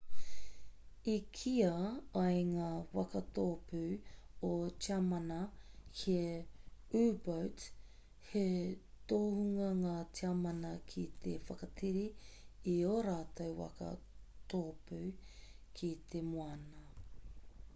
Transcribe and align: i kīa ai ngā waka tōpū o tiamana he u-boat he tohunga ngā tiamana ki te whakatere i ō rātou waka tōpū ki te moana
i 1.11 1.13
kīa 1.39 1.73
ai 2.21 2.37
ngā 2.51 2.69
waka 2.99 3.19
tōpū 3.35 3.81
o 4.47 4.53
tiamana 4.85 5.37
he 5.99 6.15
u-boat 7.01 7.67
he 8.31 8.45
tohunga 9.13 9.69
ngā 9.83 9.93
tiamana 10.21 10.73
ki 10.95 11.05
te 11.27 11.35
whakatere 11.51 12.03
i 12.75 12.77
ō 12.95 12.97
rātou 13.11 13.55
waka 13.61 13.93
tōpū 14.57 15.05
ki 15.77 15.93
te 16.15 16.27
moana 16.35 16.85